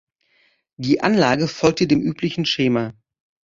Die 0.77 1.01
Anlage 1.01 1.47
folgte 1.47 1.85
dem 1.85 2.01
üblichen 2.01 2.47
Schema. 2.47 2.93